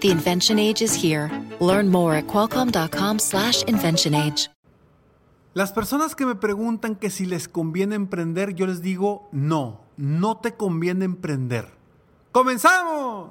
[0.00, 1.30] The invention age is here.
[1.60, 4.50] Learn more at qualcomm.com/slash invention age.
[5.52, 10.36] Las personas que me preguntan que si les conviene emprender, yo les digo no, no
[10.38, 11.66] te conviene emprender.
[12.30, 13.30] ¡Comenzamos!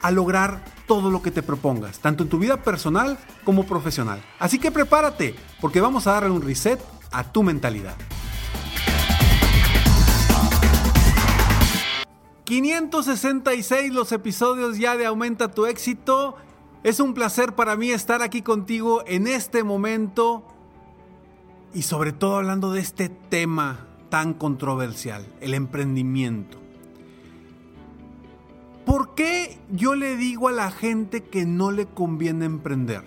[0.00, 4.22] a lograr todo lo que te propongas, tanto en tu vida personal como profesional.
[4.38, 7.96] Así que prepárate, porque vamos a darle un reset a tu mentalidad.
[12.44, 16.36] 566 los episodios ya de Aumenta tu éxito.
[16.82, 20.44] Es un placer para mí estar aquí contigo en este momento
[21.74, 26.58] y sobre todo hablando de este tema tan controversial, el emprendimiento.
[28.86, 33.04] ¿Por qué yo le digo a la gente que no le conviene emprender?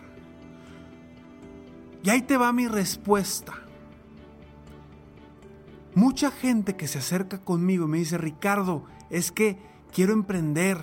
[2.03, 3.53] Y ahí te va mi respuesta.
[5.93, 9.57] Mucha gente que se acerca conmigo me dice, Ricardo, es que
[9.93, 10.77] quiero emprender.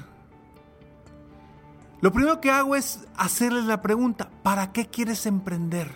[2.00, 5.90] Lo primero que hago es hacerles la pregunta, ¿para qué quieres emprender?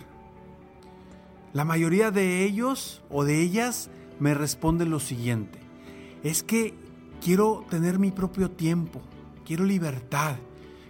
[1.53, 3.89] La mayoría de ellos o de ellas
[4.19, 5.59] me responden lo siguiente,
[6.23, 6.73] es que
[7.21, 9.01] quiero tener mi propio tiempo,
[9.45, 10.37] quiero libertad.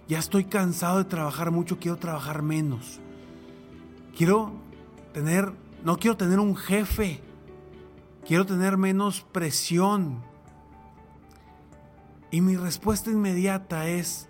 [0.08, 3.00] Ya estoy cansado de trabajar mucho, quiero trabajar menos.
[4.16, 4.52] Quiero
[5.12, 7.20] tener, no quiero tener un jefe,
[8.26, 10.22] quiero tener menos presión.
[12.30, 14.28] Y mi respuesta inmediata es,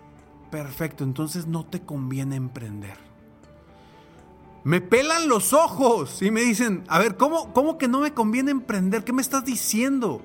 [0.49, 2.97] perfecto, entonces no te conviene emprender.
[4.63, 8.51] Me pelan los ojos y me dicen, a ver, ¿cómo, cómo que no me conviene
[8.51, 9.03] emprender?
[9.03, 10.21] ¿Qué me estás diciendo?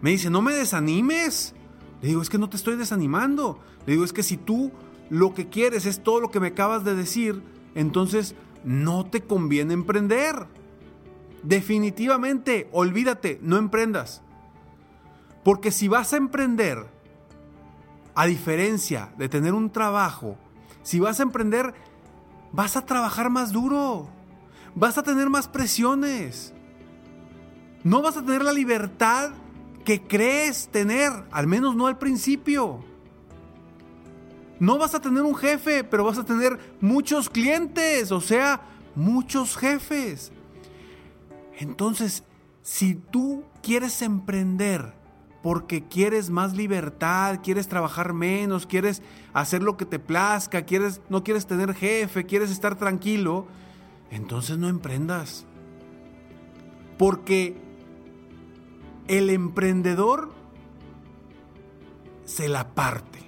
[0.00, 1.54] Me dice, no me desanimes.
[2.02, 3.60] Le digo, es que no te estoy desanimando.
[3.86, 4.72] Le digo, es que si tú
[5.08, 7.42] lo que quieres es todo lo que me acabas de decir,
[7.74, 10.46] entonces no te conviene emprender.
[11.44, 14.22] Definitivamente, olvídate, no emprendas.
[15.44, 16.86] Porque si vas a emprender,
[18.14, 20.36] a diferencia de tener un trabajo,
[20.82, 21.72] si vas a emprender,
[22.52, 24.08] vas a trabajar más duro,
[24.74, 26.52] vas a tener más presiones,
[27.84, 29.32] no vas a tener la libertad
[29.84, 32.84] que crees tener, al menos no al principio.
[34.58, 38.60] No vas a tener un jefe, pero vas a tener muchos clientes, o sea,
[38.94, 40.32] muchos jefes.
[41.58, 42.22] Entonces,
[42.62, 44.94] si tú quieres emprender
[45.42, 51.24] porque quieres más libertad, quieres trabajar menos, quieres hacer lo que te plazca, quieres no
[51.24, 53.48] quieres tener jefe, quieres estar tranquilo,
[54.10, 55.44] entonces no emprendas.
[56.98, 57.56] Porque
[59.08, 60.30] el emprendedor
[62.24, 63.20] se la parte.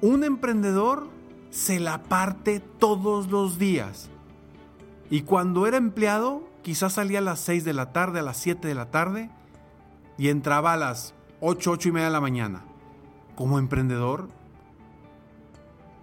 [0.00, 1.08] Un emprendedor
[1.50, 4.10] se la parte todos los días.
[5.08, 8.66] Y cuando era empleado, quizás salía a las 6 de la tarde, a las 7
[8.68, 9.30] de la tarde,
[10.18, 12.64] y entraba a las 8, 8 y media de la mañana.
[13.36, 14.28] Como emprendedor,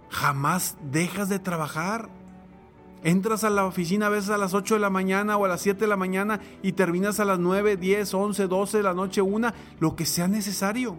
[0.08, 2.08] jamás dejas de trabajar.
[3.04, 5.60] Entras a la oficina a veces a las 8 de la mañana o a las
[5.60, 9.20] 7 de la mañana y terminas a las 9, 10, 11, 12 de la noche,
[9.20, 10.96] una, lo que sea necesario.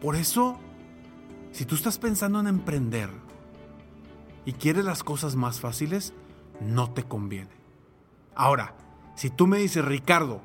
[0.00, 0.60] Por eso,
[1.50, 3.10] si tú estás pensando en emprender
[4.44, 6.14] y quieres las cosas más fáciles,
[6.60, 7.50] no te conviene.
[8.36, 8.74] Ahora,
[9.16, 10.40] si tú me dices, Ricardo,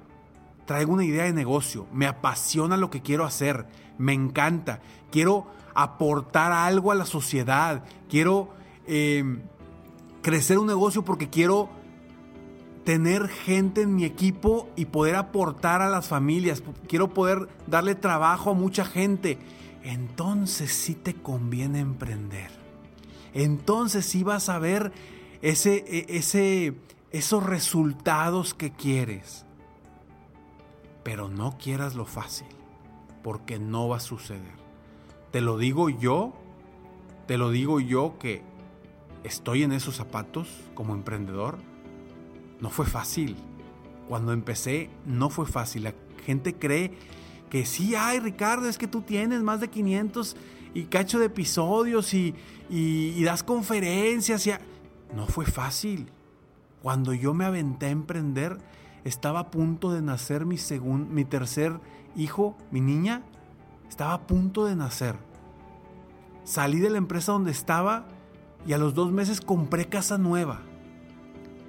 [0.66, 3.68] traigo una idea de negocio, me apasiona lo que quiero hacer,
[4.00, 4.82] me encanta,
[5.12, 8.60] quiero aportar algo a la sociedad, quiero
[8.94, 9.40] Em,
[10.22, 11.70] crecer un negocio porque quiero
[12.84, 16.62] tener gente en mi equipo y poder aportar a las familias.
[16.90, 19.38] Quiero poder darle trabajo a mucha gente.
[19.82, 22.52] Entonces sí te conviene emprender.
[23.34, 24.92] Entonces sí vas a ver
[25.42, 26.76] ese, e, ese,
[27.12, 29.46] esos resultados que quieres.
[31.02, 32.48] Pero no quieras lo fácil,
[33.24, 34.60] porque no va a suceder.
[35.32, 36.34] Te lo digo yo,
[37.26, 38.51] te lo digo yo que
[39.24, 41.58] estoy en esos zapatos como emprendedor.
[42.60, 43.36] No fue fácil.
[44.08, 45.84] Cuando empecé no fue fácil.
[45.84, 45.94] La
[46.26, 46.92] gente cree
[47.50, 50.36] que sí, ay Ricardo, es que tú tienes más de 500
[50.74, 52.34] y cacho de episodios y,
[53.24, 54.48] das conferencias.
[54.48, 54.52] Y
[55.16, 56.12] No fue fácil.
[56.82, 58.58] Cuando yo me aventé a emprender,
[59.04, 60.58] estaba a punto de nacer mi,
[61.10, 61.80] mi tercer
[62.16, 63.24] hijo, mi niña,
[63.88, 65.18] estaba a punto de nacer.
[66.44, 68.08] Salí de la empresa donde estaba
[68.66, 70.62] y a los dos meses compré casa nueva,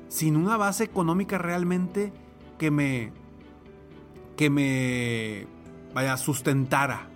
[0.09, 2.13] sin una base económica realmente
[2.59, 3.13] que me,
[4.37, 5.47] que me,
[5.95, 7.09] vaya, sustentara.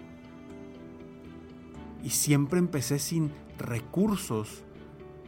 [2.02, 4.64] Y siempre empecé sin recursos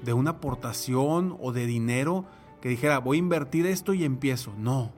[0.02, 2.24] de una aportación o de dinero
[2.60, 4.52] que dijera, voy a invertir esto y empiezo.
[4.58, 4.92] No,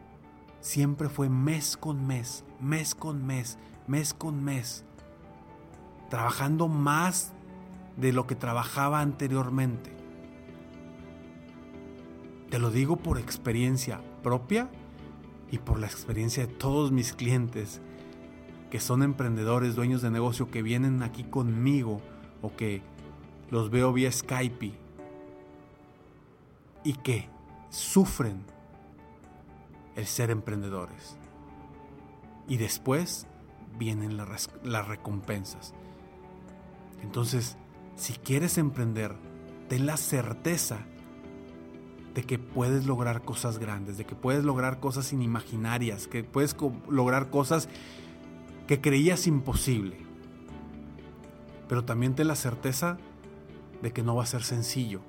[0.60, 4.84] siempre fue mes con mes, mes con mes, mes con mes,
[6.08, 7.32] trabajando más
[7.96, 9.92] de lo que trabajaba anteriormente.
[12.50, 14.68] Te lo digo por experiencia propia
[15.50, 17.80] y por la experiencia de todos mis clientes
[18.70, 22.00] que son emprendedores, dueños de negocio, que vienen aquí conmigo
[22.40, 22.82] o que
[23.50, 24.72] los veo vía Skype
[26.84, 27.28] y que
[27.68, 28.44] sufren
[29.96, 31.16] el ser emprendedores.
[32.48, 33.26] Y después
[33.78, 34.48] vienen las,
[34.88, 35.74] recompensas.
[37.02, 37.56] Entonces,
[38.00, 39.14] si quieres emprender,
[39.68, 40.78] ten la certeza
[42.14, 46.56] de que puedes lograr cosas grandes, de que puedes lograr cosas inimaginarias, que puedes
[46.88, 47.68] lograr cosas
[48.66, 49.98] que creías imposible.
[51.68, 52.96] Pero también ten la certeza
[53.82, 55.02] de que no va a ser sencillo,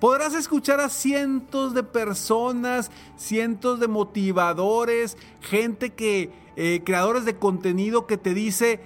[0.00, 8.06] Podrás escuchar a cientos de personas, cientos de motivadores, gente que, eh, creadores de contenido
[8.06, 8.80] que te dice,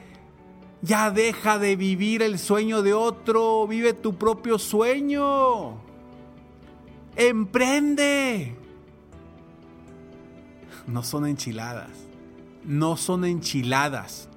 [0.84, 5.78] ya deja de vivir el sueño de otro, vive tu propio sueño.
[7.16, 8.54] Emprende.
[10.86, 11.90] No son enchiladas,
[12.64, 14.28] no son enchiladas.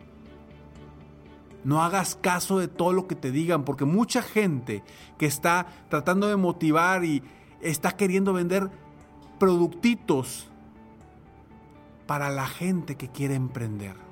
[1.66, 4.84] No hagas caso de todo lo que te digan, porque mucha gente
[5.18, 7.22] que está tratando de motivar y
[7.60, 8.72] está queriendo vender
[9.38, 10.48] productitos
[12.06, 14.07] para la gente que quiere emprender.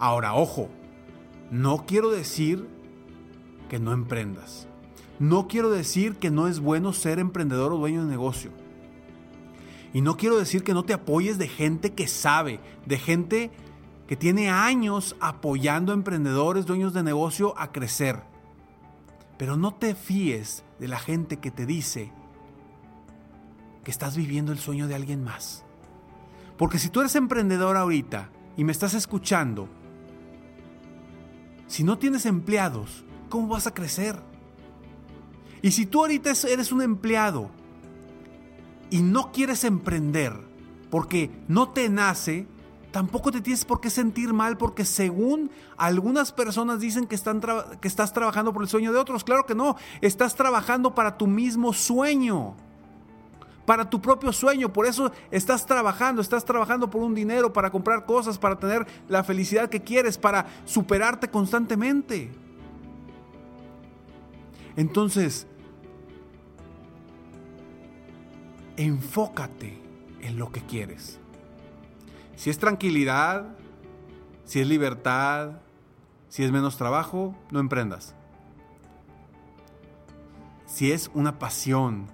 [0.00, 0.70] Ahora, ojo,
[1.50, 2.66] no quiero decir
[3.68, 4.66] que no emprendas.
[5.18, 8.50] No quiero decir que no es bueno ser emprendedor o dueño de negocio.
[9.92, 13.50] Y no quiero decir que no te apoyes de gente que sabe, de gente
[14.08, 18.22] que tiene años apoyando a emprendedores, dueños de negocio a crecer.
[19.36, 22.10] Pero no te fíes de la gente que te dice
[23.84, 25.62] que estás viviendo el sueño de alguien más.
[26.56, 29.68] Porque si tú eres emprendedor ahorita y me estás escuchando,
[31.70, 34.16] si no tienes empleados, ¿cómo vas a crecer?
[35.62, 37.48] Y si tú ahorita eres un empleado
[38.90, 40.32] y no quieres emprender
[40.90, 42.48] porque no te nace,
[42.90, 47.40] tampoco te tienes por qué sentir mal porque según algunas personas dicen que, están
[47.80, 49.22] que estás trabajando por el sueño de otros.
[49.22, 52.56] Claro que no, estás trabajando para tu mismo sueño,
[53.70, 54.72] para tu propio sueño.
[54.72, 59.22] Por eso estás trabajando, estás trabajando por un dinero, para comprar cosas, para tener la
[59.22, 62.32] felicidad que quieres, para superarte constantemente.
[64.74, 65.46] Entonces,
[68.76, 69.80] enfócate
[70.20, 71.20] en lo que quieres.
[72.34, 73.56] Si es tranquilidad,
[74.46, 75.60] si es libertad,
[76.28, 78.16] si es menos trabajo, no emprendas.
[80.66, 82.08] Si es una pasión,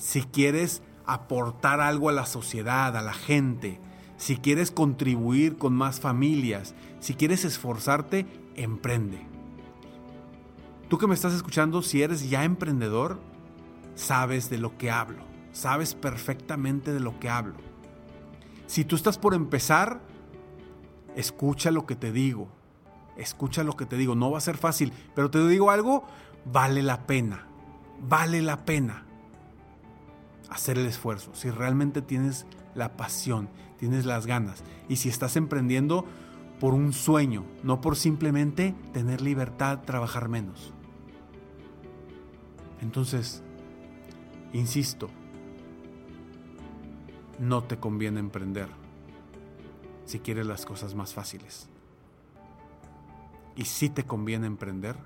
[0.00, 3.78] si quieres aportar algo a la sociedad, a la gente,
[4.16, 8.26] si quieres contribuir con más familias, si quieres esforzarte,
[8.56, 9.26] emprende.
[10.88, 13.20] Tú que me estás escuchando, si eres ya emprendedor,
[13.94, 17.56] sabes de lo que hablo, sabes perfectamente de lo que hablo.
[18.66, 20.00] Si tú estás por empezar,
[21.14, 22.48] escucha lo que te digo.
[23.18, 24.14] Escucha lo que te digo.
[24.14, 26.04] No va a ser fácil, pero te digo algo,
[26.50, 27.46] vale la pena.
[28.00, 29.04] Vale la pena
[30.50, 31.34] hacer el esfuerzo.
[31.34, 36.04] Si realmente tienes la pasión, tienes las ganas y si estás emprendiendo
[36.58, 40.74] por un sueño, no por simplemente tener libertad, trabajar menos.
[42.82, 43.42] Entonces,
[44.52, 45.08] insisto,
[47.38, 48.68] no te conviene emprender
[50.04, 51.68] si quieres las cosas más fáciles.
[53.56, 54.96] Y sí te conviene emprender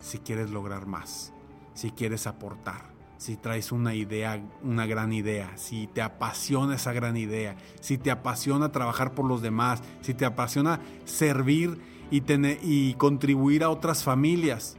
[0.00, 1.32] si quieres lograr más,
[1.74, 2.91] si quieres aportar,
[3.22, 8.10] si traes una idea, una gran idea, si te apasiona esa gran idea, si te
[8.10, 11.78] apasiona trabajar por los demás, si te apasiona servir
[12.10, 14.76] y, tener, y contribuir a otras familias.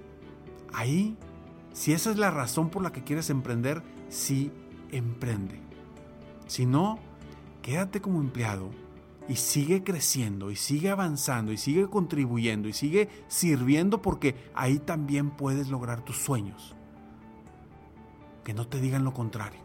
[0.73, 1.15] Ahí,
[1.71, 4.51] si esa es la razón por la que quieres emprender, sí
[4.91, 5.61] emprende.
[6.45, 6.99] Si no,
[7.61, 8.71] quédate como empleado
[9.29, 15.29] y sigue creciendo y sigue avanzando y sigue contribuyendo y sigue sirviendo porque ahí también
[15.29, 16.75] puedes lograr tus sueños
[18.43, 19.59] que no te digan lo contrario.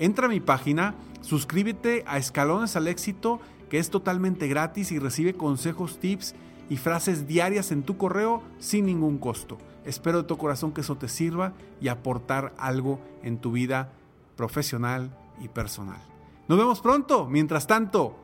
[0.00, 3.38] entra a mi página, suscríbete a Escalones al Éxito,
[3.70, 6.34] que es totalmente gratis y recibe consejos, tips
[6.68, 9.58] y frases diarias en tu correo sin ningún costo.
[9.84, 13.92] Espero de tu corazón que eso te sirva y aportar algo en tu vida
[14.36, 16.15] profesional y personal.
[16.48, 17.26] Nos vemos pronto.
[17.26, 18.16] Mientras tanto,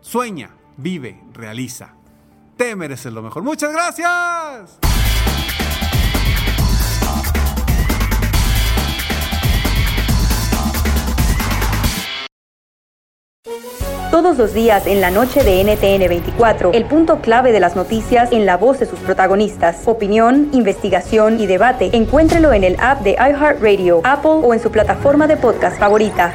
[0.00, 1.94] sueña, vive, realiza.
[2.56, 3.42] Te mereces lo mejor.
[3.42, 4.78] Muchas gracias.
[14.10, 18.32] Todos los días en la noche de NTN 24, el punto clave de las noticias
[18.32, 19.86] en la voz de sus protagonistas.
[19.86, 21.90] Opinión, investigación y debate.
[21.92, 26.34] Encuéntrelo en el app de iHeartRadio, Apple o en su plataforma de podcast favorita.